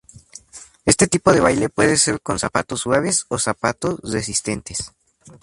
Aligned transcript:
Este 0.83 1.05
tipo 1.05 1.31
de 1.31 1.41
baile 1.41 1.69
puede 1.69 1.95
ser 1.95 2.21
con 2.21 2.39
"zapatos 2.39 2.79
suaves" 2.79 3.25
o 3.29 3.37
"zapatos 3.37 3.99
resistentes". 4.01 4.91